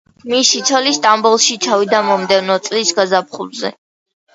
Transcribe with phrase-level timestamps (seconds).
[0.29, 3.79] მისი ცოლი სტამბოლში ჩავიდა მომდევნო წლის გაზაფხულზე.